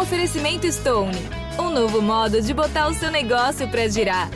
[0.00, 1.16] Oferecimento Stone,
[1.58, 4.30] um novo modo de botar o seu negócio para girar.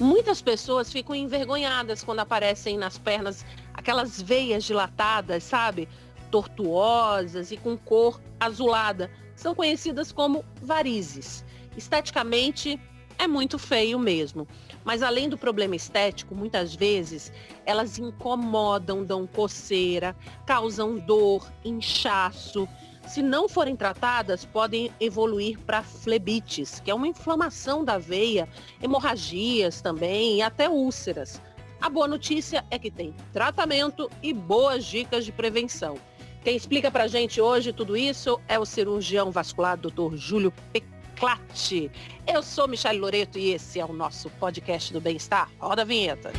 [0.00, 5.88] Muitas pessoas ficam envergonhadas quando aparecem nas pernas aquelas veias dilatadas, sabe?
[6.32, 9.08] Tortuosas e com cor azulada.
[9.36, 11.44] São conhecidas como varizes.
[11.76, 12.80] Esteticamente,
[13.16, 14.48] é muito feio mesmo.
[14.84, 17.32] Mas além do problema estético, muitas vezes
[17.64, 20.14] elas incomodam, dão coceira,
[20.46, 22.68] causam dor, inchaço.
[23.06, 28.48] Se não forem tratadas, podem evoluir para flebites, que é uma inflamação da veia,
[28.82, 31.40] hemorragias também e até úlceras.
[31.80, 35.96] A boa notícia é que tem tratamento e boas dicas de prevenção.
[36.42, 40.14] Quem explica para gente hoje tudo isso é o cirurgião vascular Dr.
[40.14, 41.90] Júlio Pecado Clate.
[42.26, 45.50] Eu sou Michelle Loreto e esse é o nosso podcast do Bem-Estar.
[45.58, 46.32] Roda a vinheta.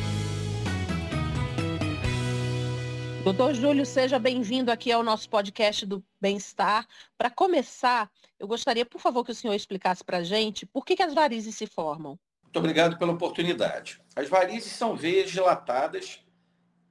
[3.24, 6.86] Doutor Júlio, seja bem-vindo aqui ao nosso podcast do Bem-Estar.
[7.18, 10.94] Para começar, eu gostaria, por favor, que o senhor explicasse para a gente por que,
[10.94, 12.18] que as varizes se formam.
[12.42, 14.00] Muito obrigado pela oportunidade.
[14.14, 16.20] As varizes são veias dilatadas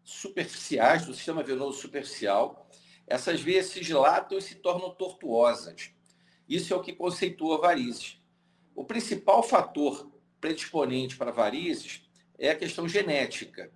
[0.04, 2.70] superficiais do sistema venoso superficial.
[3.08, 5.95] Essas veias se dilatam e se tornam tortuosas.
[6.48, 8.22] Isso é o que conceitua varizes.
[8.76, 12.04] O principal fator predisponente para varizes
[12.38, 13.72] é a questão genética.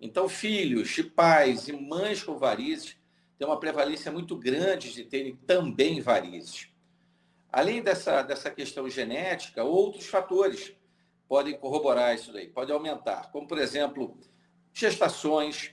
[0.00, 2.96] Então, filhos de pais e mães com varizes
[3.38, 6.68] têm uma prevalência muito grande de terem também varizes.
[7.50, 10.74] Além dessa, dessa questão genética, outros fatores
[11.28, 14.16] podem corroborar isso daí, podem aumentar, como, por exemplo,
[14.72, 15.72] gestações,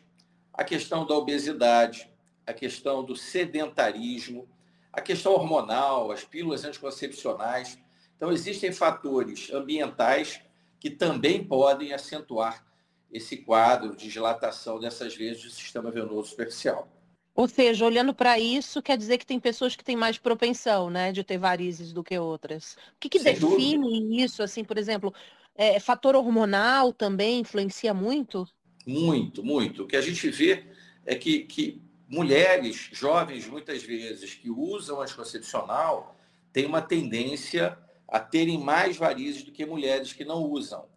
[0.54, 2.12] a questão da obesidade,
[2.46, 4.48] a questão do sedentarismo,
[4.94, 7.80] a questão hormonal, as pílulas anticoncepcionais.
[8.16, 10.40] Então, existem fatores ambientais
[10.80, 12.64] que também podem acentuar
[13.12, 16.88] esse quadro de dilatação dessas veias do sistema venoso superficial.
[17.36, 21.12] Ou seja, olhando para isso, quer dizer que tem pessoas que têm mais propensão, né,
[21.12, 22.74] de ter varizes do que outras.
[22.96, 24.24] O que, que define dúvida.
[24.24, 25.12] isso, assim, por exemplo,
[25.56, 28.48] é, fator hormonal também influencia muito?
[28.86, 29.84] Muito, muito.
[29.84, 30.64] O que a gente vê
[31.06, 36.16] é que, que mulheres jovens, muitas vezes, que usam anticoncepcional,
[36.52, 37.78] têm uma tendência
[38.08, 40.88] a terem mais varizes do que mulheres que não usam.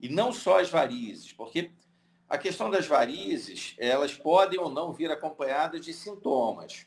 [0.00, 1.72] E não só as varizes, porque
[2.28, 6.86] a questão das varizes, elas podem ou não vir acompanhadas de sintomas.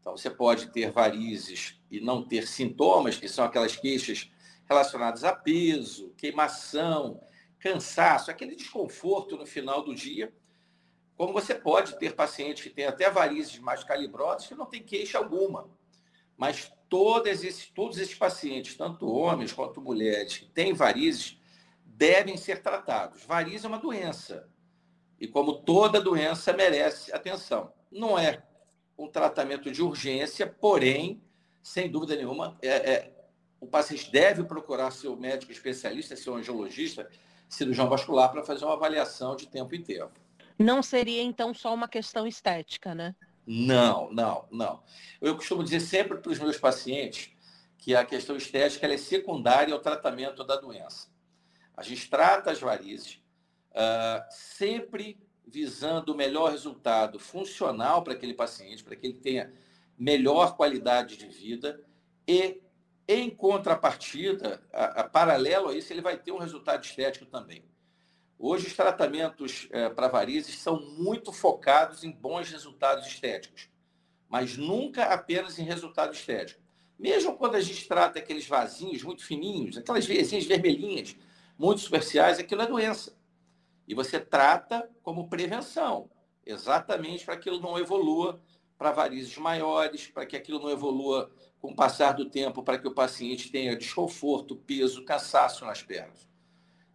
[0.00, 4.30] Então, você pode ter varizes e não ter sintomas, que são aquelas queixas
[4.68, 7.20] relacionadas a peso, queimação,
[7.58, 10.32] cansaço, aquele desconforto no final do dia,
[11.20, 15.18] como você pode ter pacientes que têm até varizes mais calibrosas que não tem queixa
[15.18, 15.68] alguma.
[16.34, 21.38] Mas todos esses, todos esses pacientes, tanto homens quanto mulheres, que têm varizes,
[21.84, 23.22] devem ser tratados.
[23.26, 24.48] Variz é uma doença.
[25.20, 27.70] E como toda doença, merece atenção.
[27.92, 28.42] Não é
[28.96, 31.22] um tratamento de urgência, porém,
[31.62, 33.28] sem dúvida nenhuma, é, é,
[33.60, 37.10] o paciente deve procurar seu médico especialista, seu angiologista,
[37.46, 40.18] cirurgião vascular, para fazer uma avaliação de tempo em tempo.
[40.60, 43.16] Não seria então só uma questão estética, né?
[43.46, 44.82] Não, não, não.
[45.18, 47.32] Eu costumo dizer sempre para os meus pacientes
[47.78, 51.08] que a questão estética é secundária ao tratamento da doença.
[51.74, 53.22] A gente trata as varizes
[53.70, 59.50] uh, sempre visando o melhor resultado funcional para aquele paciente, para que ele tenha
[59.96, 61.82] melhor qualidade de vida
[62.28, 62.60] e,
[63.08, 67.64] em contrapartida, a, a paralelo a isso, ele vai ter um resultado estético também.
[68.42, 73.68] Hoje, os tratamentos é, para varizes são muito focados em bons resultados estéticos,
[74.30, 76.58] mas nunca apenas em resultado estético.
[76.98, 81.14] Mesmo quando a gente trata aqueles vasinhos muito fininhos, aquelas veiazinhas vermelhinhas,
[81.58, 83.14] muito superficiais, aquilo é doença.
[83.86, 86.10] E você trata como prevenção,
[86.46, 88.40] exatamente para que aquilo não evolua
[88.78, 91.30] para varizes maiores, para que aquilo não evolua
[91.60, 96.29] com o passar do tempo, para que o paciente tenha desconforto, peso, cansaço nas pernas.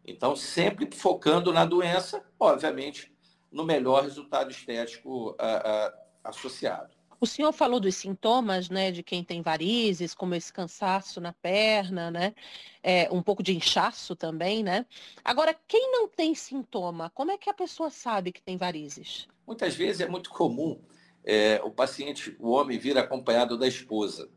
[0.07, 3.11] Então, sempre focando na doença, obviamente,
[3.51, 5.93] no melhor resultado estético uh, uh,
[6.23, 6.93] associado.
[7.19, 12.11] O senhor falou dos sintomas, né, de quem tem varizes, como esse cansaço na perna,
[12.11, 12.35] né,
[12.83, 14.85] é, um pouco de inchaço também, né.
[15.23, 19.27] Agora, quem não tem sintoma, como é que a pessoa sabe que tem varizes?
[19.47, 20.79] Muitas vezes é muito comum
[21.23, 24.29] é, o paciente, o homem, vir acompanhado da esposa.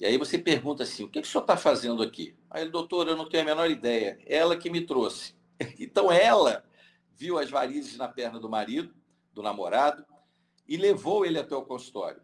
[0.00, 2.34] E aí você pergunta assim, o que, que o senhor está fazendo aqui?
[2.50, 4.18] Aí ele, doutor, eu não tenho a menor ideia.
[4.26, 5.34] Ela que me trouxe.
[5.78, 6.64] Então ela
[7.14, 8.94] viu as varizes na perna do marido,
[9.34, 10.02] do namorado,
[10.66, 12.22] e levou ele até o consultório.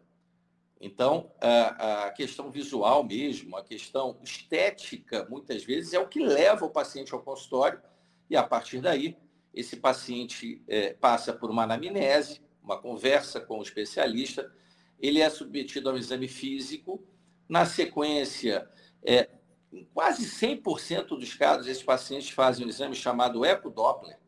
[0.81, 6.65] Então, a, a, questão visual mesmo, a questão estética, muitas vezes, é o que leva
[6.65, 7.79] o paciente ao consultório,
[8.27, 9.15] e a partir daí
[9.53, 14.51] esse paciente é, passa por uma anamnese, uma conversa com o especialista,
[14.99, 17.03] ele é submetido a um exame físico,
[17.47, 18.69] na sequência,
[19.03, 19.29] é,
[19.71, 24.19] em quase 100% dos casos, esses pacientes fazem um exame chamado ecodoppler,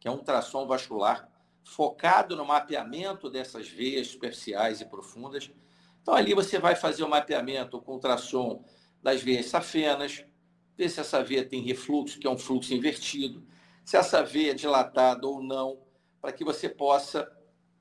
[0.00, 1.28] que é um ultrassom vascular
[1.66, 5.50] focado no mapeamento dessas veias superficiais e profundas.
[6.00, 8.64] Então, ali você vai fazer o mapeamento com ultrassom
[9.02, 10.24] das veias safenas,
[10.76, 13.44] ver se essa veia tem refluxo, que é um fluxo invertido,
[13.84, 15.80] se essa veia é dilatada ou não,
[16.20, 17.30] para que você possa,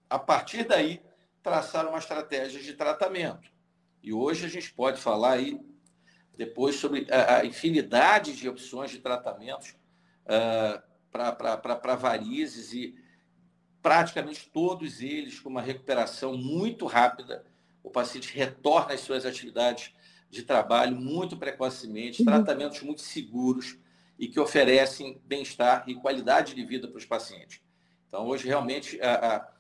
[0.10, 1.02] a partir daí,
[1.44, 3.55] traçar uma estratégia de tratamento.
[4.06, 5.60] E hoje a gente pode falar aí
[6.38, 9.76] depois sobre a, infinidade de opções de tratamentos
[10.26, 10.80] uh,
[11.10, 12.96] para varizes e
[13.82, 17.48] praticamente todos eles com uma recuperação muito rápida.
[17.82, 19.92] O paciente retorna às suas atividades
[20.30, 22.28] de trabalho muito precocemente, uhum.
[22.28, 23.76] tratamentos muito seguros
[24.20, 27.60] e que oferecem bem-estar e qualidade de vida para os pacientes.
[28.08, 29.55] Então, hoje, realmente, a, a,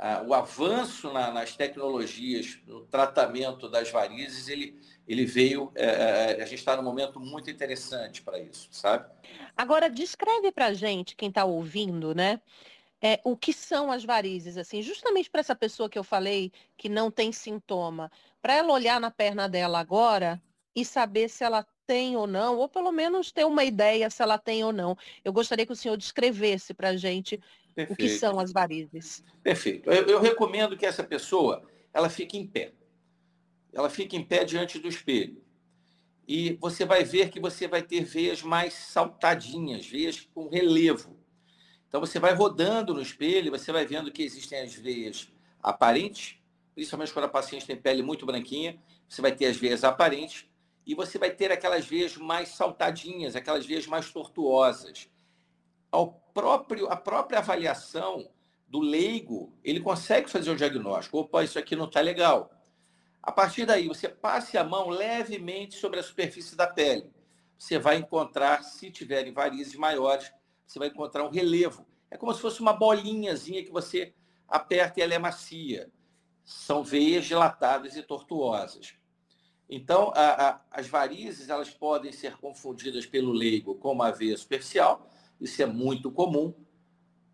[0.00, 6.46] a, o avanço na, nas tecnologias, no tratamento das varizes, ele, ele veio, é a
[6.46, 9.10] gente está num momento muito interessante para isso, sabe?
[9.54, 12.40] Agora, descreve para a gente, quem está ouvindo, né?
[13.02, 16.88] É, o que são as varizes, assim, justamente para essa pessoa que eu falei que
[16.88, 18.10] não tem sintoma,
[18.40, 20.40] para ela olhar na perna dela agora
[20.74, 24.38] e saber se ela tem ou não, ou pelo menos ter uma ideia se ela
[24.38, 24.96] tem ou não.
[25.24, 27.40] Eu gostaria que o senhor descrevesse para a gente
[27.74, 27.92] Perfeito.
[27.92, 29.24] o que são as varizes.
[29.42, 29.90] Perfeito.
[29.90, 32.72] Eu, eu recomendo que essa pessoa ela fique em pé.
[33.72, 35.42] Ela fique em pé diante do espelho.
[36.28, 41.18] E você vai ver que você vai ter veias mais saltadinhas, veias com relevo.
[41.88, 45.28] Então você vai rodando no espelho, você vai vendo que existem as veias
[45.60, 46.36] aparentes,
[46.72, 50.48] principalmente quando a paciente tem pele muito branquinha, você vai ter as veias aparentes
[50.90, 55.08] e você vai ter aquelas veias mais saltadinhas, aquelas veias mais tortuosas.
[55.88, 58.28] Ao próprio, a própria avaliação
[58.66, 61.18] do leigo, ele consegue fazer o diagnóstico.
[61.18, 62.50] Opa, isso aqui não está legal.
[63.22, 67.08] A partir daí, você passe a mão levemente sobre a superfície da pele.
[67.56, 70.32] Você vai encontrar, se tiverem varizes maiores,
[70.66, 71.86] você vai encontrar um relevo.
[72.10, 74.12] É como se fosse uma bolinhazinha que você
[74.48, 75.88] aperta e ela é macia.
[76.44, 78.98] São veias dilatadas e tortuosas.
[79.72, 85.08] Então, a, a, as varizes elas podem ser confundidas pelo leigo com uma veia superficial,
[85.40, 86.52] isso é muito comum,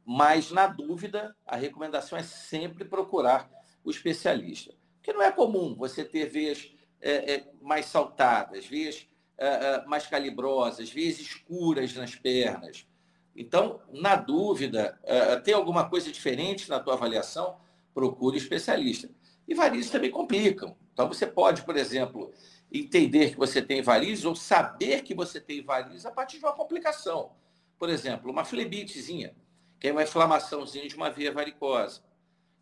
[0.04, 3.50] mas, na dúvida, a recomendação é sempre procurar
[3.82, 4.74] o especialista.
[4.96, 9.08] Porque não é comum você ter veias é, é, mais saltadas, veias
[9.38, 12.86] é, é mais calibrosas, veias escuras nas pernas.
[13.34, 17.56] Então, na dúvida, é, tem alguma coisa diferente na tua avaliação,
[17.94, 19.10] procure especialista.
[19.48, 20.76] E varizes também complicam.
[20.96, 22.32] Então, você pode, por exemplo,
[22.72, 26.54] entender que você tem varizes ou saber que você tem varizes a partir de uma
[26.54, 27.32] complicação.
[27.78, 29.36] Por exemplo, uma flebitezinha,
[29.78, 32.02] que é uma inflamaçãozinha de uma veia varicosa.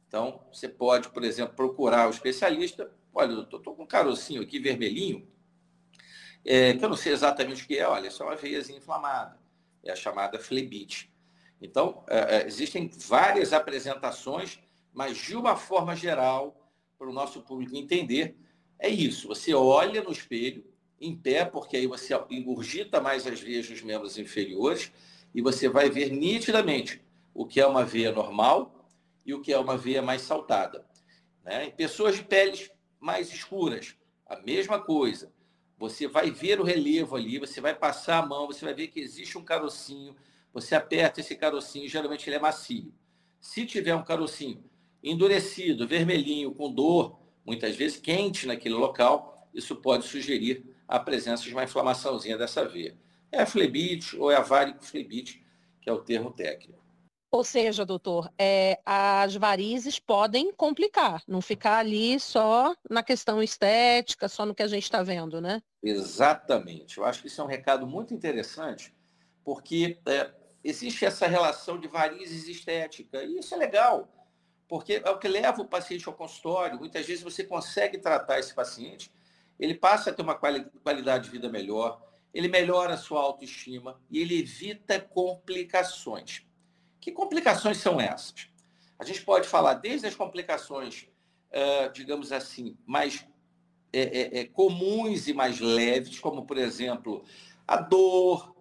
[0.09, 2.91] Então, você pode, por exemplo, procurar o especialista.
[3.15, 5.29] Olha, eu estou com um carocinho aqui vermelhinho,
[6.45, 7.87] é, que eu não sei exatamente o que é.
[7.87, 9.39] Olha, é uma veiazinha inflamada.
[9.85, 11.09] É a chamada flebite.
[11.63, 14.59] Então, é, é existem várias apresentações,
[14.93, 16.64] mas de uma forma geral,
[16.99, 18.37] para o nosso público entender,
[18.79, 19.29] é isso.
[19.29, 20.65] Você olha no espelho,
[21.01, 24.93] em pé, porque aí você engurgita mais as veias dos membros inferiores
[25.35, 27.03] e você vai ver nitidamente
[27.35, 28.89] o que é uma veia normal
[29.27, 30.87] e o que é uma veia mais saltada.
[31.43, 31.67] Né?
[31.67, 32.71] Em pessoas de peles
[33.01, 33.97] mais escuras,
[34.27, 35.33] a mesma coisa.
[35.77, 39.01] Você vai ver o relevo ali, você vai passar a mão, você vai ver que
[39.01, 40.15] existe um carocinho,
[40.53, 42.95] você aperta esse carocinho, geralmente ele é macio.
[43.41, 44.65] Se tiver um carocinho
[45.05, 51.53] endurecido, vermelhinho, com dor, muitas vezes quente naquele local, isso pode sugerir a presença de
[51.53, 52.97] uma inflamaçãozinha dessa veia.
[53.31, 55.45] É a flebite ou é a varicoflebite,
[55.81, 56.83] que é o termo técnico.
[57.31, 64.29] Ou seja, doutor, é, as varizes podem complicar, não ficar ali só na questão estética,
[64.29, 65.61] só no que a gente está vendo, né?
[65.83, 66.99] Exatamente.
[66.99, 68.95] Eu acho que isso é um recado muito interessante,
[69.45, 70.31] porque é,
[70.63, 74.09] existe essa relação de varizes estética, e isso é legal
[74.69, 76.79] porque é o que leva o paciente ao consultório.
[76.79, 79.11] Muitas vezes você consegue tratar esse paciente,
[79.59, 82.03] ele passa a ter uma qualidade de vida melhor,
[82.33, 86.45] ele melhora a sua autoestima e ele evita complicações.
[87.01, 88.49] Que complicações são essas?
[88.99, 91.07] A gente pode falar desde as complicações,
[91.93, 93.25] digamos assim, mais
[93.95, 97.25] é, é, é, comuns e mais leves, como, por exemplo,
[97.65, 98.57] a dor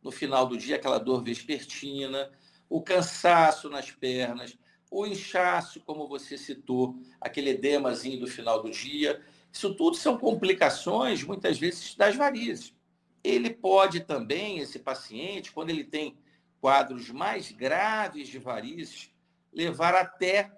[0.00, 2.30] no final do dia, aquela dor vespertina,
[2.68, 4.56] o cansaço nas pernas,
[4.96, 9.22] o inchaço, como você citou, aquele edemazinho do final do dia.
[9.52, 12.74] Isso tudo são complicações, muitas vezes, das varizes.
[13.22, 16.16] Ele pode também, esse paciente, quando ele tem
[16.60, 19.10] quadros mais graves de varizes
[19.52, 20.50] levar até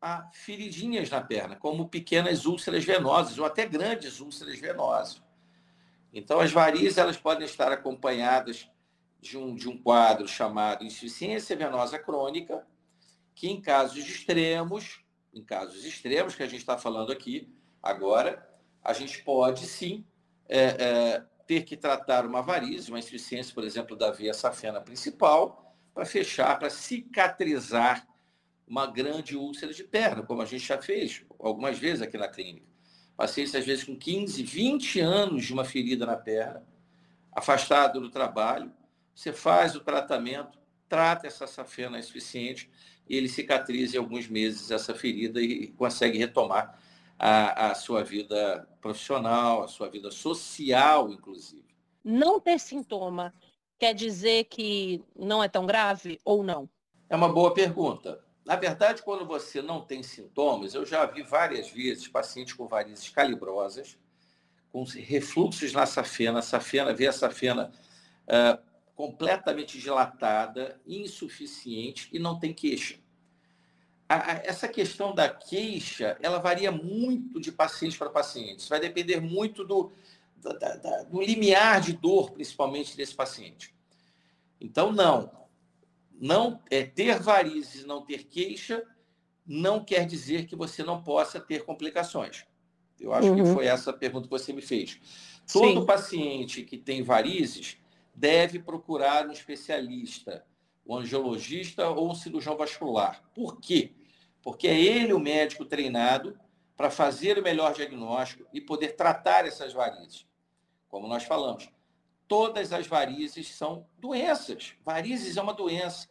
[0.00, 5.22] a feridinhas na perna, como pequenas úlceras venosas ou até grandes úlceras venosas.
[6.12, 8.68] Então, as varizes elas podem estar acompanhadas
[9.18, 12.66] de um, de um quadro chamado insuficiência venosa crônica,
[13.38, 14.98] que em casos extremos,
[15.32, 17.48] em casos extremos que a gente está falando aqui
[17.80, 18.44] agora,
[18.82, 20.04] a gente pode sim
[20.48, 25.72] é, é, ter que tratar uma varize, uma insuficiência, por exemplo, da veia safena principal,
[25.94, 28.08] para fechar, para cicatrizar
[28.66, 32.66] uma grande úlcera de perna, como a gente já fez algumas vezes aqui na clínica.
[33.16, 36.66] Pacientes, às vezes, com 15, 20 anos de uma ferida na perna,
[37.30, 38.72] afastado do trabalho,
[39.14, 42.68] você faz o tratamento, trata essa safena insuficiente
[43.08, 46.78] e ele cicatriza em alguns meses essa ferida e consegue retomar
[47.18, 51.64] a, a sua vida profissional, a sua vida social, inclusive.
[52.04, 53.34] Não ter sintoma
[53.78, 56.68] quer dizer que não é tão grave ou não?
[57.08, 58.20] É uma boa pergunta.
[58.44, 63.08] Na verdade, quando você não tem sintomas, eu já vi várias vezes pacientes com varizes
[63.08, 63.98] calibrosas,
[64.72, 67.72] com refluxos na safena, safena, vê a safena
[68.24, 68.67] uh,
[68.98, 72.98] completamente dilatada, insuficiente e não tem queixa.
[74.08, 78.68] A, a, essa questão da queixa, ela varia muito de paciente para paciente.
[78.68, 79.92] Vai depender muito do,
[80.36, 83.72] da, da, do limiar de dor, principalmente, desse paciente.
[84.60, 85.30] Então, não
[86.20, 88.82] não é, ter varizes, não ter queixa,
[89.46, 92.44] não quer dizer que você não possa ter complicações.
[92.98, 93.36] Eu acho uhum.
[93.36, 95.00] que foi essa a pergunta que você me fez.
[95.52, 95.86] Todo Sim.
[95.86, 97.78] paciente que tem varizes
[98.18, 100.44] deve procurar um especialista,
[100.84, 103.22] um angiologista ou um cirurgião vascular.
[103.32, 103.94] Por quê?
[104.42, 106.38] Porque é ele o médico treinado
[106.76, 110.26] para fazer o melhor diagnóstico e poder tratar essas varizes.
[110.88, 111.70] Como nós falamos,
[112.26, 114.74] todas as varizes são doenças.
[114.84, 116.08] Varizes é uma doença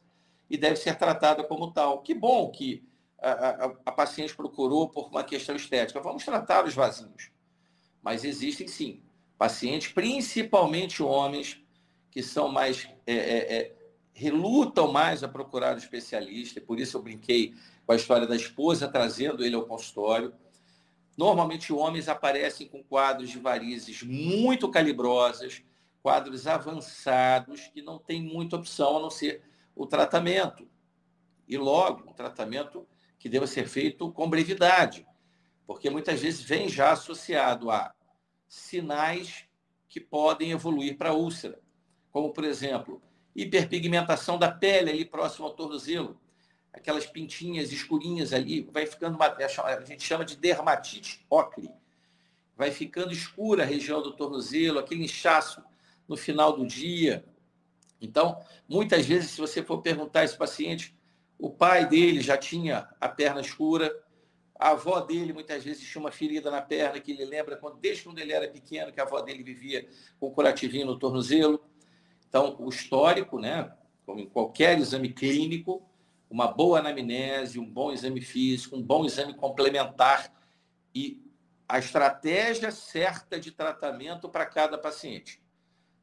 [0.49, 2.01] e deve ser tratada como tal.
[2.01, 2.87] Que bom que
[3.19, 5.99] a, a, a paciente procurou por uma questão estética.
[5.99, 7.31] Vamos tratar os vasinhos.
[8.01, 9.03] Mas existem sim
[9.37, 11.61] pacientes, principalmente homens,
[12.17, 13.75] que são mais é, é, é,
[14.12, 17.53] relutam mais a procurar um especialista, por isso eu brinquei
[17.86, 20.33] com a história da esposa trazendo ele ao consultório.
[21.15, 25.62] Normalmente homens aparecem com quadros de varizes muito calibrosas,
[26.01, 29.43] quadros avançados que não tem muita opção a não ser
[29.75, 30.67] o tratamento.
[31.47, 32.88] E logo, um tratamento
[33.19, 35.05] que deva ser feito com brevidade,
[35.67, 37.93] porque muitas vezes vem já associado a
[38.47, 39.45] sinais
[39.88, 41.62] que podem evoluir para úlcera,
[42.17, 43.00] como, por exemplo,
[43.36, 46.19] hiperpigmentação da pele ali próximo ao tornozelo,
[46.74, 51.69] aquelas pintinhas escurinhas ali, vai ficando, uma, a gente chama de dermatite ocre,
[52.55, 55.62] vai ficando escura a região do tornozelo, aquele inchaço
[56.07, 57.24] no final do dia.
[58.01, 60.97] Então, muitas vezes, se você for perguntar a esse paciente,
[61.38, 63.95] o pai dele já tinha a perna escura,
[64.57, 68.05] a avó dele muitas vezes tinha uma ferida na perna que ele lembra quando, desde
[68.05, 69.88] quando ele era pequeno, que a avó dele vivia
[70.19, 71.63] com curativinho no tornozelo.
[72.27, 73.72] Então, o histórico, né,
[74.05, 75.81] como em qualquer exame clínico,
[76.29, 80.31] uma boa anamnese, um bom exame físico, um bom exame complementar
[80.93, 81.22] e
[81.67, 85.41] a estratégia certa de tratamento para cada paciente.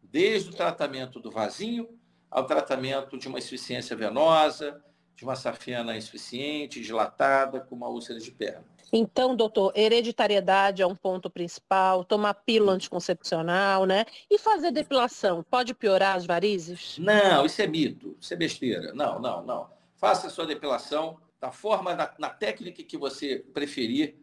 [0.03, 1.89] Desde o tratamento do vasinho
[2.31, 4.85] ao tratamento de uma insuficiência venosa,
[5.17, 8.65] de uma safena insuficiente, dilatada, com uma úlcera de perna.
[8.93, 14.05] Então, doutor, hereditariedade é um ponto principal, tomar pílula anticoncepcional, né?
[14.31, 16.97] E fazer depilação, pode piorar as varizes?
[16.99, 18.93] Não, isso é mito, isso é besteira.
[18.93, 19.71] Não, não, não.
[19.97, 24.17] Faça a sua depilação da forma, na, na técnica que você preferir,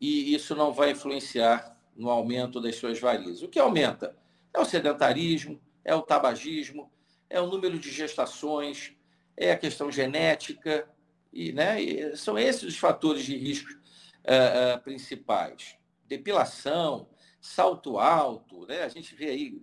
[0.00, 3.42] e isso não vai influenciar no aumento das suas varizes.
[3.42, 4.16] O que aumenta?
[4.52, 6.90] É o sedentarismo, é o tabagismo,
[7.30, 8.93] é o número de gestações,
[9.36, 10.88] é a questão genética,
[11.32, 15.76] e, né, e são esses os fatores de risco uh, uh, principais.
[16.06, 17.08] Depilação,
[17.40, 18.82] salto alto, né?
[18.82, 19.62] a gente vê aí,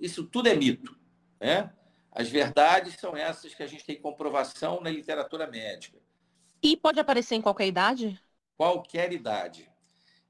[0.00, 0.96] isso tudo é mito.
[1.40, 1.72] Né?
[2.12, 5.98] As verdades são essas que a gente tem comprovação na literatura médica.
[6.62, 8.20] E pode aparecer em qualquer idade?
[8.56, 9.70] Qualquer idade.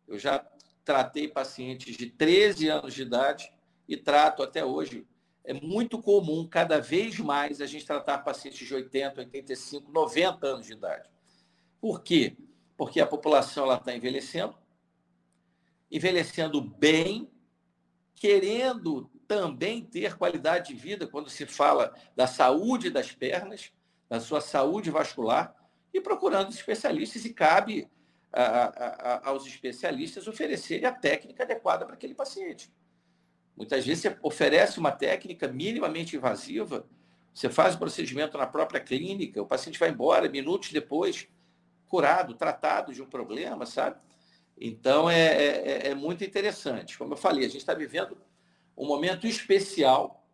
[0.07, 0.45] Eu já
[0.85, 3.53] tratei pacientes de 13 anos de idade
[3.89, 5.07] e trato até hoje.
[5.47, 10.67] É muito comum, cada vez mais, a gente tratar pacientes de 80, 85, 90 anos
[10.67, 11.09] de idade.
[11.81, 12.37] Por quê?
[12.77, 14.59] Porque a população está envelhecendo,
[15.89, 17.31] envelhecendo bem,
[18.17, 23.73] querendo também ter qualidade de vida quando se fala da saúde das pernas,
[24.09, 25.55] da sua saúde vascular,
[25.95, 27.89] e procurando especialistas, e cabe
[28.33, 32.69] a, a, a, aos especialistas oferecerem a técnica adequada para aquele paciente.
[33.57, 36.87] Muitas vezes você oferece uma técnica minimamente invasiva,
[37.33, 41.29] Você faz o procedimento na própria clínica, o paciente vai embora minutos depois,
[41.87, 43.99] curado, tratado de um problema, sabe?
[44.59, 46.97] Então é, é, é muito interessante.
[46.97, 48.17] Como eu falei, a gente está vivendo
[48.77, 50.27] um momento especial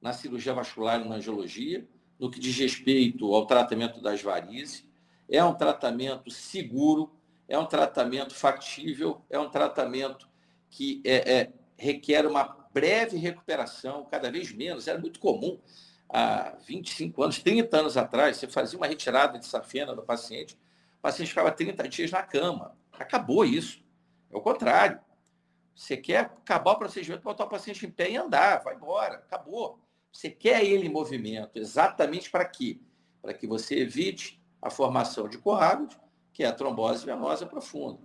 [0.00, 1.86] na cirurgia vascular e na angiologia,
[2.18, 4.86] no que diz respeito ao tratamento das varizes.
[5.28, 7.12] É um tratamento seguro,
[7.48, 10.28] é um tratamento factível, é um tratamento
[10.70, 14.88] que é, é, requer uma breve recuperação, cada vez menos.
[14.88, 15.60] Era muito comum
[16.08, 20.54] há 25 anos, 30 anos atrás, você fazia uma retirada de safena do paciente,
[20.98, 22.76] o paciente ficava 30 dias na cama.
[22.92, 23.84] Acabou isso.
[24.30, 25.00] É o contrário.
[25.74, 29.78] Você quer acabar o procedimento, botar o paciente em pé e andar, vai embora, acabou.
[30.10, 32.80] Você quer ele em movimento, exatamente para quê?
[33.20, 35.98] Para que você evite a formação de coágulos,
[36.32, 38.00] que é a trombose venosa profunda.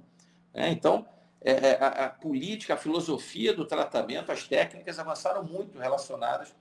[0.53, 1.07] É, então,
[1.43, 6.55] é, é, a, a, política, a filosofia do tratamento, as técnicas avançaram muito relacionadas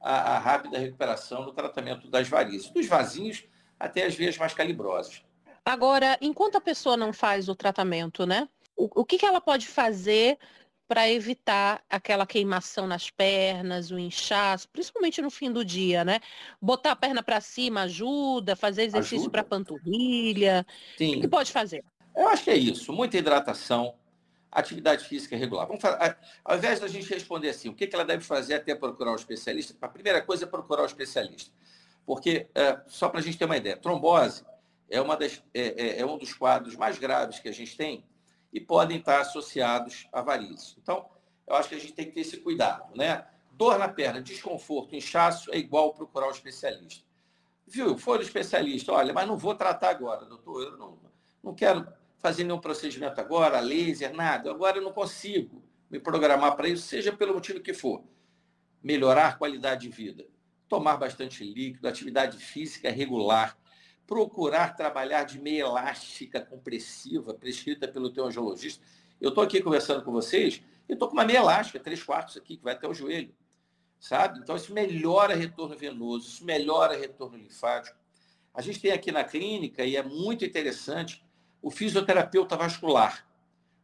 [0.00, 3.44] à, à rápida recuperação no tratamento das varizes, dos vasinhos
[3.80, 5.22] até as veias mais calibrosas.
[5.64, 8.48] Agora, enquanto a pessoa não faz o tratamento, né?
[8.76, 10.38] O, o que, que ela pode fazer
[10.86, 16.20] para evitar aquela queimação nas pernas, o inchaço, principalmente no fim do dia, né?
[16.60, 20.64] Botar a perna para cima ajuda, fazer exercício para panturrilha.
[20.96, 21.16] Sim.
[21.16, 21.84] O que pode fazer?
[22.14, 23.94] Eu acho que é isso, muita hidratação,
[24.60, 25.66] atividade física regular.
[25.66, 29.12] Vamos falar, ao invés da gente responder assim, o que ela deve fazer até procurar
[29.12, 31.50] um especialista, a primeira coisa é procurar um especialista.
[32.06, 34.44] Porque, é, só para a gente ter uma ideia, trombose
[34.88, 38.04] é, uma das, é, é, é um dos quadros mais graves que a gente tem
[38.52, 40.76] e podem estar associados a varizes.
[40.80, 41.06] Então,
[41.46, 43.26] eu acho que a gente tem que ter esse cuidado, né?
[43.52, 47.04] Dor na perna, desconforto, inchaço é igual procurar um especialista.
[47.66, 47.98] Viu?
[47.98, 50.98] Foi no especialista, olha, mas não vou tratar agora, doutor, eu não,
[51.42, 51.86] não quero
[52.18, 54.50] fazer nenhum procedimento agora, laser, nada.
[54.50, 58.02] Agora eu não consigo me programar para isso, seja pelo motivo que for.
[58.82, 60.26] Melhorar a qualidade de vida,
[60.68, 63.56] tomar bastante líquido, atividade física regular,
[64.06, 68.84] procurar trabalhar de meia elástica compressiva, prescrita pelo teu angiologista.
[69.20, 72.56] Eu estou aqui conversando com vocês, eu estou com uma meia elástica, três quartos aqui,
[72.56, 73.34] que vai até o joelho.
[73.98, 74.38] Sabe?
[74.38, 77.96] Então, isso melhora retorno venoso, isso melhora retorno linfático.
[78.54, 81.25] A gente tem aqui na clínica, e é muito interessante,
[81.62, 83.26] o fisioterapeuta vascular.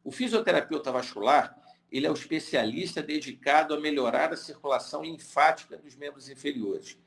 [0.05, 1.57] O fisioterapeuta vascular,
[1.91, 6.99] ele é o especialista dedicado a melhorar a circulação linfática dos membros inferiores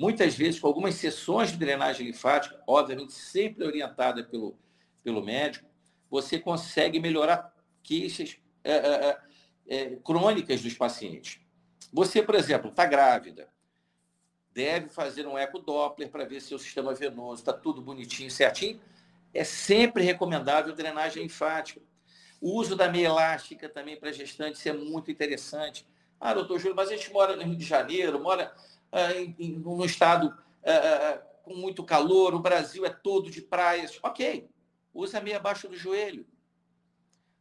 [0.00, 4.58] muitas vezes com algumas sessões de drenagem linfática, obviamente sempre orientada pelo,
[5.04, 5.68] pelo médico,
[6.08, 9.18] você consegue melhorar queixas é, é,
[9.68, 11.38] é, crônicas dos pacientes.
[11.92, 13.52] Você, por exemplo, está grávida,
[14.54, 18.80] deve fazer um ecodoppler para ver se o sistema venoso está tudo bonitinho, certinho.
[19.32, 21.80] É sempre recomendável drenagem linfática.
[22.40, 25.86] O uso da meia elástica também para gestantes é muito interessante.
[26.18, 28.54] Ah, doutor Júlio, mas a gente mora no Rio de Janeiro, mora
[29.38, 33.98] em, num estado é, é, com muito calor, o Brasil é todo de praias.
[34.02, 34.48] Ok,
[34.92, 36.26] usa meia abaixo do joelho.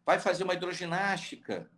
[0.06, 1.70] Vai fazer uma hidroginástica.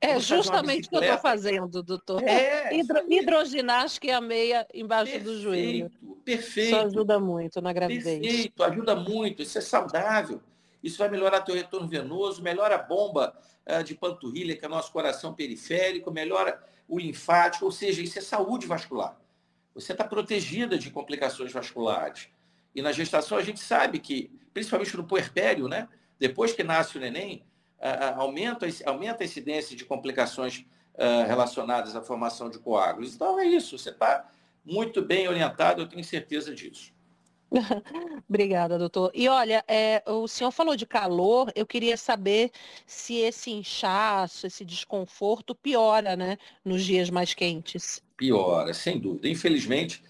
[0.00, 2.22] É justamente o que eu estou fazendo, doutor.
[2.24, 5.90] É, Hidro, hidroginástica e a meia embaixo perfeito, do joelho.
[6.24, 6.74] Perfeito.
[6.74, 8.20] Isso ajuda muito na gravidez.
[8.20, 9.42] Perfeito, ajuda muito.
[9.42, 10.40] Isso é saudável.
[10.82, 13.32] Isso vai melhorar teu retorno venoso, melhora a bomba
[13.66, 18.18] uh, de panturrilha, que é o nosso coração periférico, melhora o linfático, ou seja, isso
[18.18, 19.16] é saúde vascular.
[19.74, 22.28] Você está protegida de complicações vasculares.
[22.74, 25.88] E na gestação a gente sabe que, principalmente no puerpério, né?
[26.18, 27.44] depois que nasce o neném,
[28.16, 30.64] aumenta, aumenta a incidência de complicações
[30.94, 33.14] uh, relacionadas à formação de coágulos.
[33.14, 34.28] Então é isso, você está
[34.64, 36.92] muito bem orientado, eu tenho certeza disso.
[38.28, 39.10] Obrigada, doutor.
[39.14, 42.50] E olha, é, o senhor falou de calor, eu queria saber
[42.86, 48.02] se esse inchaço, esse desconforto piora, né, nos dias mais quentes.
[48.16, 49.28] Piora, sem dúvida.
[49.28, 50.02] Infelizmente,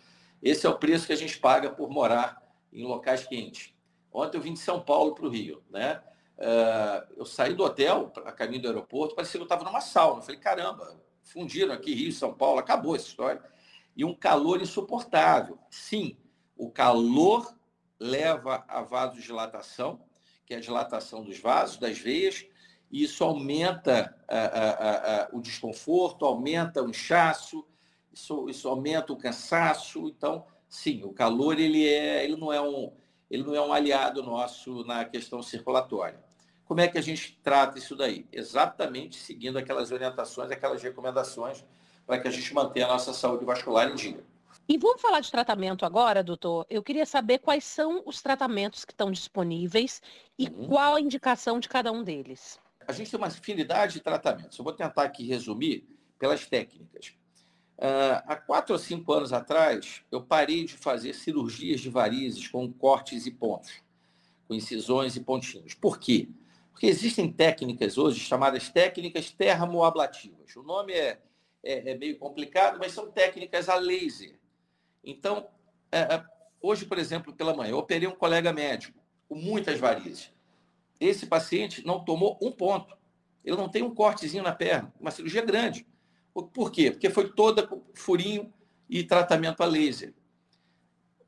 [0.43, 2.41] esse é o preço que a gente paga por morar
[2.73, 3.75] em locais quentes.
[4.13, 6.01] Ontem eu vim de São Paulo para o Rio, né?
[6.43, 10.19] Uh, eu saí do hotel, a caminho do aeroporto, parecia que eu estava numa sauna.
[10.19, 13.41] Eu falei, caramba, fundiram aqui Rio, São Paulo, acabou essa história.
[13.97, 15.57] E um calor insuportável.
[15.71, 16.17] Sim,
[16.57, 17.57] o calor
[18.01, 20.05] leva a vasodilatação,
[20.45, 22.45] que é a dilatação dos vasos, das veias,
[22.91, 27.65] e isso aumenta a, a, o desconforto, aumenta o inchaço,
[28.13, 30.09] isso, isso aumenta o cansaço.
[30.09, 32.93] Então, sim, o calor ele, é, ele, não é um,
[33.31, 36.32] ele não é um aliado nosso na questão circulatória.
[36.73, 38.25] Como é que a gente trata isso daí?
[38.33, 41.63] Exatamente seguindo aquelas orientações, aquelas recomendações
[42.07, 44.25] para que a gente mantenha a nossa saúde vascular em dia.
[44.67, 46.65] E vamos falar de tratamento agora, doutor?
[46.71, 50.01] Eu queria saber quais são os tratamentos que estão disponíveis
[50.39, 50.69] e uhum.
[50.69, 52.59] qual a indicação de cada um deles.
[52.89, 54.57] A gente tem uma infinidade de tratamentos.
[54.57, 55.87] Eu vou tentar aqui resumir
[56.19, 57.13] pelas técnicas.
[57.77, 62.73] Uh, há quatro ou cinco anos atrás, eu parei de fazer cirurgias de varizes com
[62.73, 63.83] cortes e pontos,
[64.49, 65.75] com incisões e pontinhos.
[65.75, 66.31] Por quê?
[66.73, 70.57] Porque existem técnicas hoje chamadas técnicas termoablativas.
[70.57, 71.21] O nome é,
[71.63, 74.39] é, é meio complicado, mas são técnicas a laser.
[75.05, 75.49] Então,
[75.91, 76.25] é, é
[76.61, 80.33] hoje, por exemplo, pela manhã, eu operei um colega médico com muitas varizes.
[80.99, 82.97] Esse paciente não tomou um ponto.
[83.45, 85.87] Ele não tem um cortezinho na perna, uma cirurgia grande.
[86.33, 86.91] Por quê?
[86.91, 88.53] Porque foi toda furinho
[88.89, 90.15] e tratamento a laser.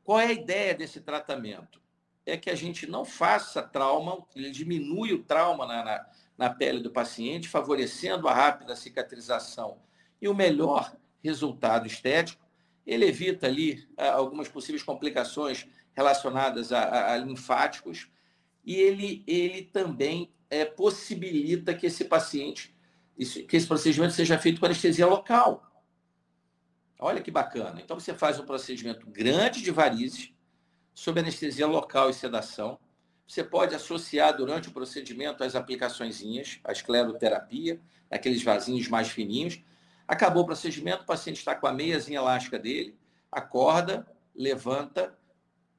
[0.05, 1.81] Qual é a ideia desse tratamento?
[2.27, 6.07] É que a gente não faça trauma, ele diminui o trauma na, na,
[6.39, 9.79] na pele do paciente, favorecendo a rápida cicatrização
[10.21, 12.43] e o melhor resultado estético.
[12.87, 18.09] Ele evita ali ah, algumas possíveis complicações relacionadas a, a, a linfáticos
[18.65, 22.75] e ele, ele também é, possibilita que esse paciente
[23.49, 25.63] que esse procedimento seja feito com anestesia local.
[26.99, 27.81] Olha que bacana.
[27.81, 30.33] Então você faz um procedimento grande de varizes,
[30.95, 32.79] sob anestesia local e sedação.
[33.27, 37.81] Você pode associar durante o procedimento as aplicaçõezinhas, a escleroterapia,
[38.11, 39.61] aqueles vasinhos mais fininhos.
[40.07, 42.97] Acabou o procedimento, o paciente está com a meiazinha elástica dele,
[43.33, 45.19] acorda, levanta,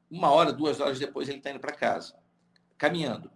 [0.10, 2.16] uma hora, duas horas depois ele está indo para casa,
[2.78, 3.32] caminhando.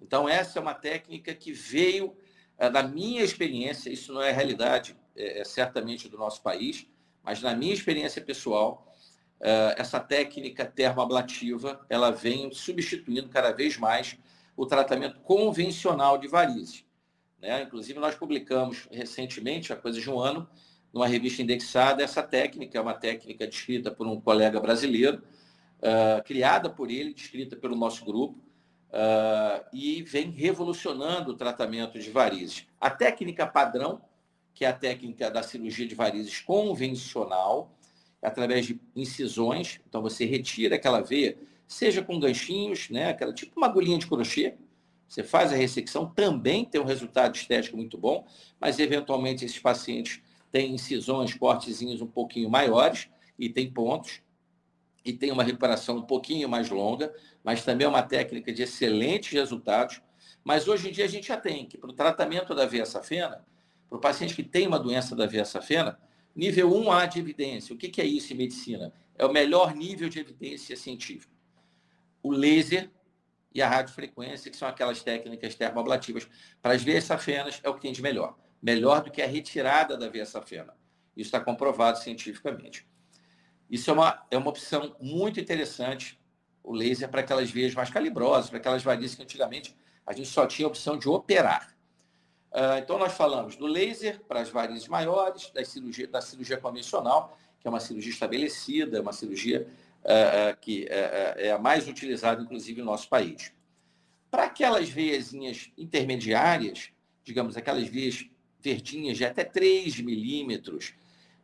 [0.00, 2.16] Então, essa é uma técnica que veio
[2.56, 6.86] é, na minha experiência, isso não é realidade, é, é certamente do nosso país,
[7.22, 8.89] mas na minha experiência pessoal,
[9.76, 14.18] essa técnica termoablativa, ela vem substituindo cada vez mais
[14.56, 16.84] o tratamento convencional de varizes.
[17.40, 17.62] Né?
[17.62, 20.46] Inclusive, nós publicamos recentemente, há coisa de um ano,
[20.92, 25.22] numa revista indexada, essa técnica, é uma técnica descrita por um colega brasileiro,
[25.78, 28.38] uh, criada por ele, descrita pelo nosso grupo,
[28.90, 32.66] uh, e vem revolucionando o tratamento de varizes.
[32.80, 34.02] A técnica padrão,
[34.52, 37.72] que é a técnica da cirurgia de varizes convencional,
[38.22, 43.66] através de incisões, então você retira aquela veia, seja com ganchinhos, né, aquela tipo uma
[43.66, 44.56] agulhinha de crochê,
[45.08, 48.26] você faz a ressecção, também tem um resultado estético muito bom,
[48.60, 54.20] mas eventualmente esses pacientes têm incisões, cortezinhos um pouquinho maiores e tem pontos
[55.04, 59.32] e tem uma recuperação um pouquinho mais longa, mas também é uma técnica de excelentes
[59.32, 60.00] resultados.
[60.44, 63.44] Mas hoje em dia a gente já tem que, para o tratamento da veia safena,
[63.88, 65.98] para o paciente que tem uma doença da veia safena,
[66.34, 67.74] nível 1A de evidência.
[67.74, 68.92] O que, é isso em medicina?
[69.16, 71.32] É o melhor nível de evidência científica.
[72.22, 72.90] O laser
[73.54, 76.28] e a radiofrequência, que são aquelas técnicas termoablativas
[76.62, 78.38] para as veias safenas, é o que tem de melhor.
[78.62, 80.74] Melhor do que a retirada da veia safena.
[81.16, 82.86] Isso está comprovado cientificamente.
[83.68, 86.20] Isso é uma, é uma opção muito interessante
[86.62, 90.46] o laser para aquelas veias mais calibrosas, para aquelas varizes que antigamente a gente só
[90.46, 91.74] tinha a opção de operar.
[92.52, 97.38] Uh, então, nós falamos do laser para as varizes maiores, da cirurgia, da cirurgia convencional,
[97.60, 99.68] que é uma cirurgia estabelecida, uma cirurgia
[100.04, 103.52] uh, uh, que é a mais utilizada, inclusive, no nosso país.
[104.30, 106.90] Para aquelas veiazinhas intermediárias,
[107.22, 108.28] digamos, aquelas veias
[108.60, 110.94] verdinhas de até 3 milímetros,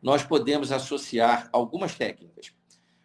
[0.02, 2.52] nós podemos associar algumas técnicas.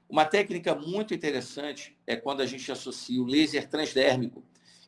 [0.09, 4.43] Uma técnica muito interessante é quando a gente associa o laser transdérmico,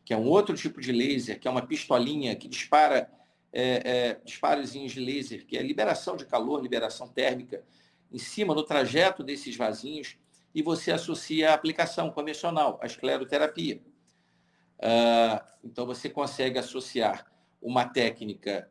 [0.05, 3.09] que é um outro tipo de laser, que é uma pistolinha que dispara
[3.51, 7.63] é, é, disparozinhos de laser, que é liberação de calor, liberação térmica,
[8.11, 10.17] em cima, no trajeto desses vasinhos,
[10.53, 13.81] e você associa a aplicação convencional, a escleroterapia.
[14.77, 17.25] Uh, então, você consegue associar
[17.61, 18.69] uma técnica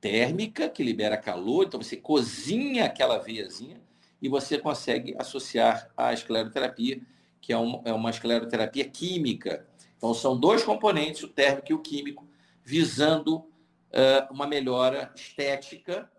[0.00, 3.80] térmica, que libera calor, então você cozinha aquela veiazinha,
[4.20, 7.00] e você consegue associar à escleroterapia,
[7.40, 9.66] que é uma, é uma escleroterapia química.
[10.02, 12.28] Então, são dois componentes, o térmico e o químico,
[12.64, 16.10] visando uh, uma melhora estética.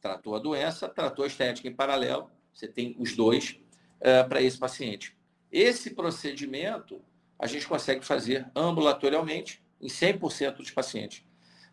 [0.00, 3.58] Tratou a doença, tratou a estética em paralelo, você tem os dois
[3.98, 5.16] uh, para esse paciente.
[5.50, 7.02] Esse procedimento
[7.36, 11.24] a gente consegue fazer ambulatorialmente em 100% dos pacientes.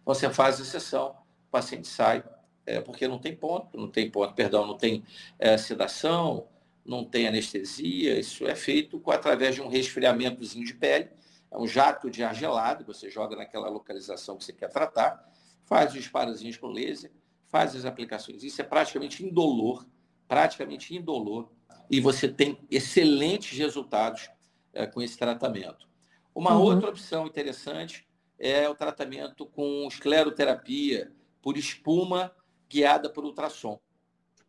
[0.02, 1.12] Então, você faz a sessão,
[1.48, 2.24] o paciente sai
[2.66, 5.04] é, porque não tem ponto, não tem ponto, perdão, não tem
[5.38, 6.48] é, sedação,
[6.84, 11.10] não tem anestesia, isso é feito com, através de um resfriamentozinho de pele,
[11.54, 15.24] é um jato de ar gelado, você joga naquela localização que você quer tratar,
[15.66, 17.12] faz os disparozinhos com laser,
[17.48, 19.86] faz as aplicações, isso é praticamente indolor,
[20.28, 21.52] praticamente indolor,
[21.92, 24.32] e você tem excelentes resultados
[24.74, 25.88] é, com esse tratamento.
[26.34, 26.64] Uma uhum.
[26.64, 28.08] outra opção interessante
[28.40, 32.32] é o tratamento com escleroterapia por espuma
[32.68, 33.80] guiada por ultrassom.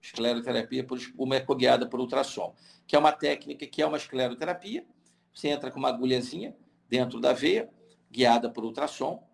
[0.00, 2.54] Escleroterapia por espuma ecoguiada por ultrassom,
[2.86, 4.86] que é uma técnica que é uma escleroterapia.
[5.34, 6.56] Você entra com uma agulhazinha
[6.94, 7.68] dentro da veia,
[8.08, 9.28] guiada por ultrassom,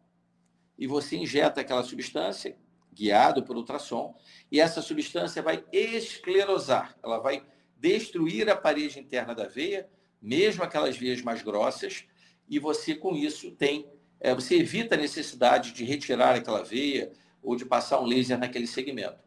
[0.78, 2.56] e você injeta aquela substância,
[2.90, 4.16] guiado por ultrassom,
[4.50, 7.44] e essa substância vai esclerosar, ela vai
[7.76, 9.86] destruir a parede interna da veia,
[10.22, 12.06] mesmo aquelas veias mais grossas,
[12.48, 13.86] e você com isso tem,
[14.18, 18.66] é, você evita a necessidade de retirar aquela veia ou de passar um laser naquele
[18.66, 19.22] segmento.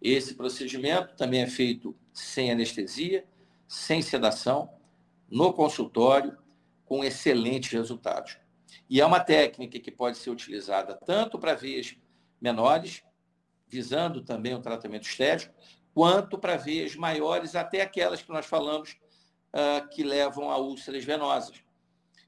[0.00, 3.24] Esse procedimento também é feito sem anestesia,
[3.66, 4.70] sem sedação,
[5.28, 6.38] no consultório,
[6.84, 8.38] com excelentes resultados.
[8.88, 11.96] E é uma técnica que pode ser utilizada tanto para veias
[12.40, 13.02] menores,
[13.66, 15.54] visando também o tratamento estético,
[15.94, 18.96] quanto para veias maiores, até aquelas que nós falamos
[19.54, 21.62] uh, que levam a úlceras venosas.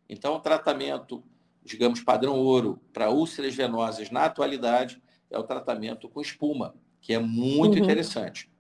[0.09, 1.23] Então, o tratamento,
[1.65, 7.19] digamos, padrão ouro para úlceras venosas na atualidade é o tratamento com espuma, que é
[7.19, 7.85] muito uhum.
[7.85, 8.51] interessante.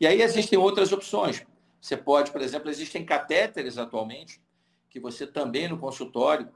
[0.00, 1.44] E aí existem outras opções.
[1.80, 4.40] Você pode, por exemplo, existem catéteres atualmente,
[4.88, 6.48] que você também no consultório,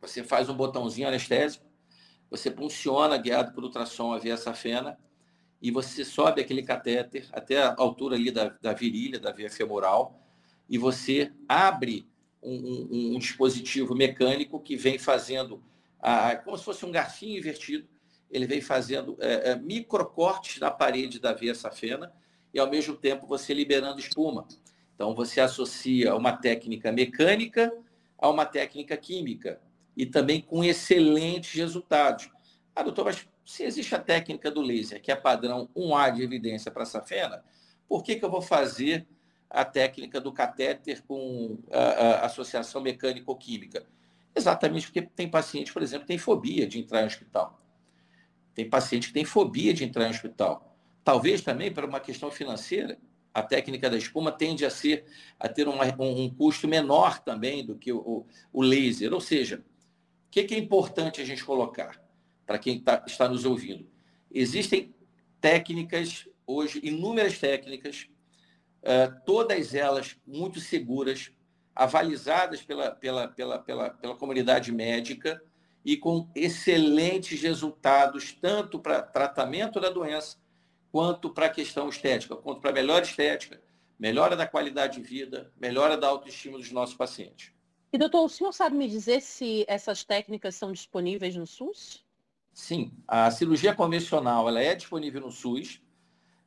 [0.00, 1.64] você faz um botãozinho anestésico,
[2.30, 4.98] você funciona guiado por ultrassom a via safena
[5.60, 10.20] e você sobe aquele catéter até a altura ali da, da virilha, da via femoral,
[10.68, 12.06] e você abre
[12.42, 15.62] um, um, um dispositivo mecânico que vem fazendo,
[16.00, 17.88] a, como se fosse um garfinho invertido,
[18.30, 22.12] ele vem fazendo é, é, microcortes na parede da via safena
[22.52, 24.46] e, ao mesmo tempo, você liberando espuma.
[24.96, 27.70] Então, você associa uma técnica mecânica
[28.18, 29.60] a uma técnica química
[29.94, 32.30] e também com excelentes resultados.
[32.74, 36.70] Ah, doutor, mas se existe a técnica do laser, que é padrão 1A de evidência
[36.70, 37.44] para safena,
[37.86, 39.06] por que, que eu vou fazer
[39.50, 43.86] a técnica do catéter com a, a associação mecânico-química?
[44.34, 47.58] Exatamente porque tem paciente, por exemplo, que tem fobia de entrar em hospital.
[48.54, 50.74] Tem paciente que tem fobia de entrar em hospital.
[51.04, 52.98] Talvez também por uma questão financeira.
[53.36, 55.04] A técnica da espuma tende a ser
[55.38, 59.12] a ter um, um, custo menor também do que o, o laser.
[59.12, 62.02] Ou seja, o que, que, é importante a gente colocar
[62.46, 63.86] para quem tá, está nos ouvindo?
[64.32, 64.94] Existem
[65.38, 68.08] técnicas hoje, inúmeras técnicas,
[68.80, 71.30] uh, todas elas muito seguras,
[71.74, 75.42] avalizadas pela, pela, pela, pela, pela comunidade médica,
[75.84, 80.38] e com excelentes resultados, tanto para tratamento da doença,
[80.90, 83.60] quanto para a questão estética, quanto para melhor estética,
[83.98, 87.52] melhora da qualidade de vida, melhora da autoestima dos nossos pacientes.
[87.92, 92.04] E doutor, o senhor sabe me dizer se essas técnicas são disponíveis no SUS?
[92.52, 95.80] Sim, a cirurgia convencional ela é disponível no SUS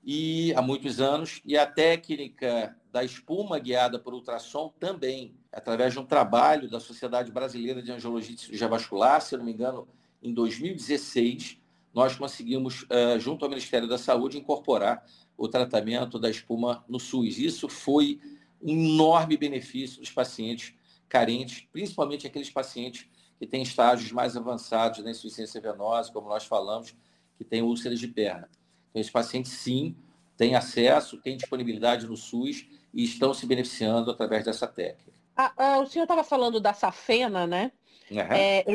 [0.03, 5.99] e há muitos anos e a técnica da espuma guiada por ultrassom também através de
[5.99, 9.87] um trabalho da Sociedade Brasileira de Angiologia e Cirurgia Vascular, se não me engano,
[10.21, 11.58] em 2016,
[11.93, 15.05] nós conseguimos, uh, junto ao Ministério da Saúde, incorporar
[15.37, 17.37] o tratamento da espuma no SUS.
[17.37, 18.19] Isso foi
[18.61, 20.73] um enorme benefício dos pacientes
[21.07, 23.07] carentes, principalmente aqueles pacientes
[23.39, 26.95] que têm estágios mais avançados da insuficiência venosa, como nós falamos,
[27.37, 28.49] que têm úlceras de perna.
[28.89, 29.95] Então, esses pacientes, sim,
[30.35, 35.17] têm acesso, têm disponibilidade no SUS e estão se beneficiando através dessa técnica.
[35.35, 37.71] Ah, ah, o senhor estava falando da safena, né?
[38.11, 38.19] Uhum.
[38.19, 38.65] É,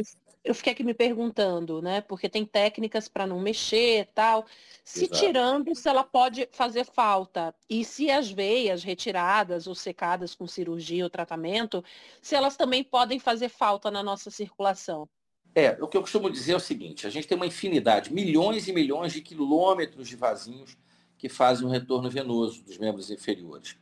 [0.44, 2.00] eu, fiquei aqui me perguntando, né?
[2.02, 4.44] Porque tem técnicas para não mexer tal.
[4.84, 5.20] Se Exato.
[5.20, 7.54] tirando, se ela pode fazer falta.
[7.68, 11.82] E se as veias retiradas ou secadas com cirurgia ou tratamento,
[12.20, 15.08] se elas também podem fazer falta na nossa circulação.
[15.54, 18.68] É, o que eu costumo dizer é o seguinte: a gente tem uma infinidade, milhões
[18.68, 20.76] e milhões de quilômetros de vasinhos
[21.16, 23.76] que fazem um retorno venoso dos membros inferiores.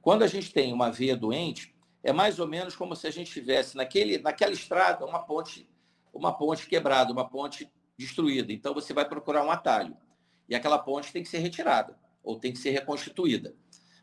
[0.00, 3.32] Quando a gente tem uma veia doente, é mais ou menos como se a gente
[3.32, 5.68] tivesse naquele, naquela estrada uma ponte,
[6.16, 8.52] uma ponte quebrada, uma ponte destruída.
[8.52, 9.96] Então você vai procurar um atalho.
[10.48, 13.54] E aquela ponte tem que ser retirada ou tem que ser reconstituída.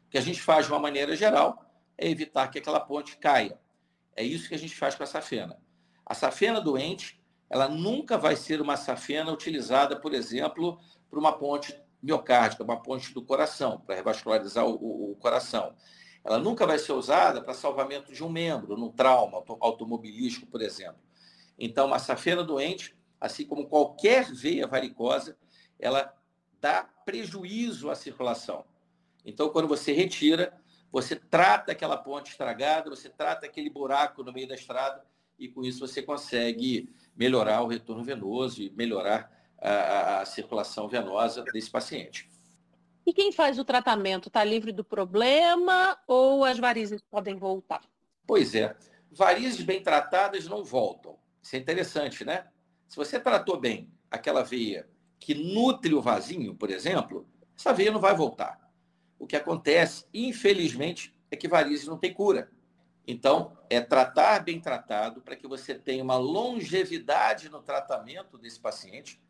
[0.07, 1.63] O que a gente faz de uma maneira geral
[1.97, 3.59] é evitar que aquela ponte caia.
[4.15, 5.59] É isso que a gente faz com a safena.
[6.05, 11.75] A safena doente, ela nunca vai ser uma safena utilizada, por exemplo, para uma ponte
[12.01, 15.73] miocárdica, uma ponte do coração, para revascularizar o, o, o coração.
[16.23, 21.01] Ela nunca vai ser usada para salvamento de um membro, num trauma automobilístico, por exemplo.
[21.57, 25.37] Então, a safena doente, assim como qualquer veia varicosa,
[25.79, 26.13] ela
[26.59, 28.65] dá prejuízo à circulação.
[29.25, 30.57] Então, quando você retira,
[30.91, 35.03] você trata aquela ponte estragada, você trata aquele buraco no meio da estrada
[35.39, 40.87] e com isso você consegue melhorar o retorno venoso e melhorar a, a, a circulação
[40.87, 42.29] venosa desse paciente.
[43.05, 47.81] E quem faz o tratamento está livre do problema ou as varizes podem voltar?
[48.25, 48.75] Pois é,
[49.11, 51.17] varizes bem tratadas não voltam.
[51.43, 52.47] Isso é interessante, né?
[52.87, 54.87] Se você tratou bem aquela veia
[55.19, 57.27] que nutre o vasinho, por exemplo,
[57.57, 58.59] essa veia não vai voltar.
[59.19, 62.49] O que acontece, infelizmente, é que varizes não tem cura.
[63.05, 69.21] Então, é tratar bem tratado para que você tenha uma longevidade no tratamento desse paciente,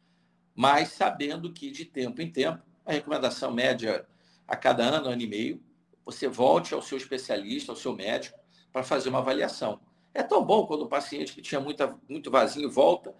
[0.55, 4.05] mas sabendo que de tempo em tempo, a recomendação média
[4.47, 5.63] a cada ano, ano e meio,
[6.05, 8.37] você volte ao seu especialista, ao seu médico,
[8.71, 9.79] para fazer uma avaliação.
[10.13, 13.15] É tão bom quando o paciente que tinha muita, muito vazio volta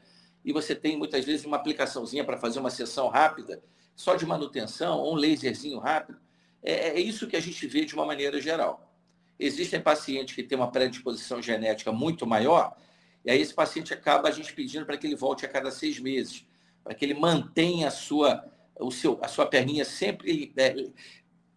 [0.45, 3.63] e você tem muitas vezes uma aplicaçãozinha para fazer uma sessão rápida,
[3.95, 6.19] só de manutenção, ou um laserzinho rápido.
[6.61, 8.93] É, é isso que a gente vê de uma maneira geral.
[9.39, 12.75] Existem pacientes que têm uma predisposição genética muito maior,
[13.25, 15.99] e aí esse paciente acaba a gente pedindo para que ele volte a cada seis
[15.99, 16.45] meses,
[16.83, 18.45] para que ele mantenha a sua,
[18.79, 20.75] o seu, a sua perninha sempre é,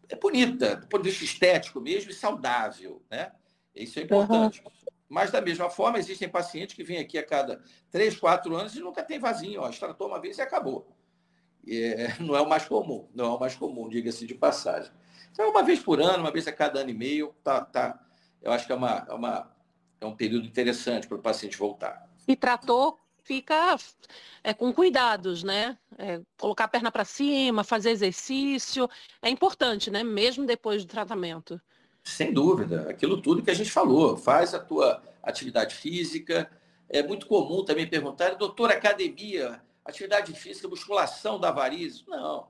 [0.08, 3.02] é bonita, do ponto de vista estético mesmo, e saudável.
[3.10, 3.32] Né?
[3.74, 4.62] Isso é importante.
[4.64, 4.70] Uhum.
[5.08, 8.80] Mas, da mesma forma, existem pacientes que vêm aqui a cada três, quatro anos e
[8.80, 9.60] nunca tem vasinho.
[9.60, 10.96] Ó, extratou uma vez e acabou.
[11.66, 14.90] É, não é o mais comum, não é o mais comum, diga-se de passagem.
[15.32, 18.00] Então, uma vez por ano, uma vez a cada ano e meio, tá, tá,
[18.40, 19.52] eu acho que é, uma, é, uma,
[20.00, 22.08] é um período interessante para o paciente voltar.
[22.26, 23.76] E tratou, fica
[24.42, 25.76] é, com cuidados, né?
[25.98, 28.88] É, colocar a perna para cima, fazer exercício,
[29.20, 30.02] é importante, né?
[30.02, 31.60] Mesmo depois do tratamento.
[32.06, 36.48] Sem dúvida, aquilo tudo que a gente falou, faz a tua atividade física.
[36.88, 42.04] É muito comum também perguntar, doutor, academia, atividade física, musculação da varizes?
[42.06, 42.46] Não.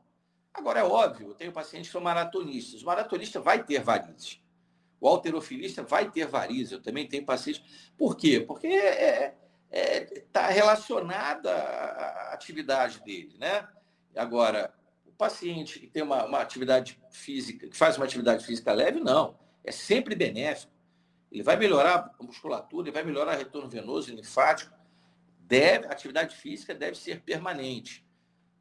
[0.52, 2.82] Agora, é óbvio, eu tenho pacientes que são maratonistas.
[2.82, 4.42] O maratonista vai ter varizes.
[5.00, 6.72] O alterofilista vai ter varizes.
[6.72, 7.62] Eu também tenho pacientes.
[7.96, 8.40] Por quê?
[8.40, 9.36] Porque está é,
[9.70, 13.66] é, tá relacionada à atividade dele, né?
[14.14, 14.72] Agora,
[15.06, 19.45] o paciente que tem uma, uma atividade física, que faz uma atividade física leve, não.
[19.66, 20.72] É sempre benéfico.
[21.30, 24.72] Ele vai melhorar a musculatura, ele vai melhorar o retorno venoso e linfático.
[25.40, 28.06] Deve, a atividade física deve ser permanente,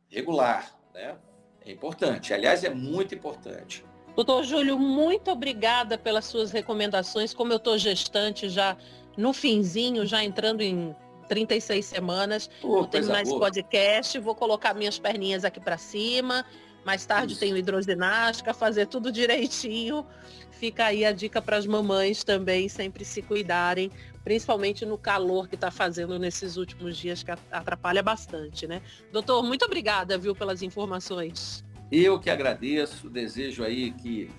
[0.09, 1.17] regular, né?
[1.61, 2.33] É importante.
[2.33, 3.85] Aliás, é muito importante.
[4.15, 7.33] Doutor Júlio, muito obrigada pelas suas recomendações.
[7.33, 8.77] Como eu estou gestante já
[9.17, 10.95] no finzinho, já entrando em
[11.27, 16.45] 36 semanas, não tenho mais podcast, vou colocar minhas perninhas aqui para cima.
[16.85, 17.39] Mais tarde Isso.
[17.39, 20.05] tenho hidroginástica, fazer tudo direitinho.
[20.51, 23.91] Fica aí a dica para as mamães também sempre se cuidarem,
[24.23, 28.81] principalmente no calor que está fazendo nesses últimos dias, que atrapalha bastante, né?
[29.11, 31.65] Doutor, muito obrigada, viu, pelas informações.
[31.91, 34.29] Eu que agradeço, desejo aí que,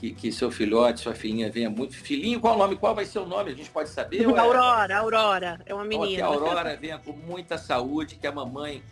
[0.00, 1.94] que, que seu filhote, sua filhinha venha muito.
[1.94, 2.76] Filhinho, qual o nome?
[2.76, 3.52] Qual vai ser o nome?
[3.52, 4.24] A gente pode saber?
[4.24, 4.96] Aurora, é...
[4.96, 6.16] Aurora, é uma menina.
[6.16, 8.82] que a Aurora venha com muita saúde, que a mamãe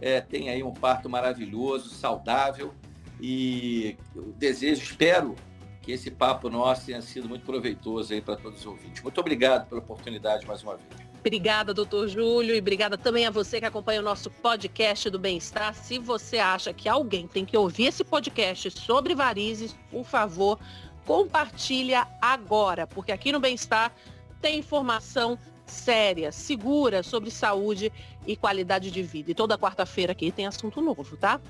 [0.00, 2.74] é, tenha aí um parto maravilhoso, saudável.
[3.20, 5.36] E eu desejo, espero
[5.82, 9.02] que esse papo nosso tenha sido muito proveitoso aí para todos os ouvintes.
[9.02, 11.10] Muito obrigado pela oportunidade mais uma vez.
[11.20, 15.74] Obrigada, doutor Júlio, e obrigada também a você que acompanha o nosso podcast do Bem-Estar.
[15.74, 20.58] Se você acha que alguém tem que ouvir esse podcast sobre varizes, por favor,
[21.04, 23.94] compartilha agora, porque aqui no Bem-Estar
[24.40, 25.38] tem informação
[25.70, 27.92] séria, segura sobre saúde
[28.26, 29.30] e qualidade de vida.
[29.30, 31.40] E toda quarta-feira aqui tem assunto novo, tá?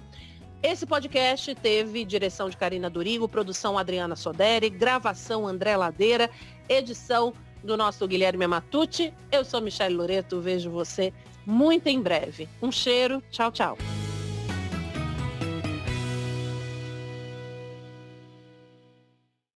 [0.63, 6.31] Esse podcast teve direção de Karina Durigo, produção Adriana Soderi, gravação André Ladeira,
[6.69, 7.33] edição
[7.65, 9.13] do nosso Guilherme Matucci.
[9.33, 11.13] Eu sou Michelle Loreto, vejo você
[11.47, 12.49] muito em breve.
[12.61, 13.79] Um cheiro, tchau, tchau.